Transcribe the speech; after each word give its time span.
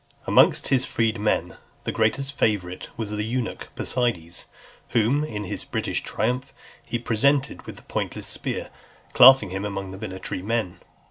Amongst 0.25 0.69
his 0.69 0.83
freedmen, 0.83 1.57
the 1.83 1.91
greatest 1.91 2.35
favourite 2.35 2.89
was 2.97 3.11
the 3.11 3.23
eunuch 3.23 3.69
Posides, 3.75 4.47
whom, 4.97 5.23
in 5.23 5.43
his 5.43 5.63
British 5.63 6.01
triumph, 6.01 6.53
he 6.83 6.97
presented 6.97 7.61
with 7.67 7.75
the 7.75 7.83
pointless 7.83 8.25
spear, 8.25 8.71
classing 9.13 9.51
him 9.51 9.63
among 9.63 9.91
the 9.91 9.99
military 9.99 10.41
men. 10.41 10.79